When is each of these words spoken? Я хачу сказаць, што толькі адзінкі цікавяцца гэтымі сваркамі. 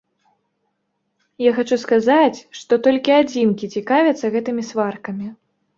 Я 1.47 1.51
хачу 1.59 1.75
сказаць, 1.83 2.39
што 2.61 2.73
толькі 2.89 3.17
адзінкі 3.21 3.73
цікавяцца 3.79 4.25
гэтымі 4.39 4.63
сваркамі. 4.73 5.27